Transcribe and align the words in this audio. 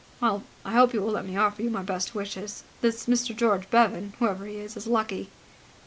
Well, 0.19 0.41
I 0.65 0.71
hope 0.71 0.95
you 0.95 1.01
will 1.03 1.11
let 1.11 1.27
me 1.27 1.37
offer 1.37 1.61
you 1.61 1.69
my 1.69 1.83
best 1.83 2.15
wishes. 2.15 2.63
This 2.81 3.05
Mr. 3.05 3.35
George 3.35 3.69
Bevan, 3.69 4.13
whoever 4.17 4.47
he 4.47 4.55
is, 4.57 4.75
is 4.75 4.87
lucky." 4.87 5.29